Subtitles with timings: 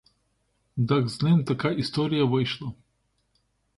[0.77, 2.73] Дак з ним така історія вийшла.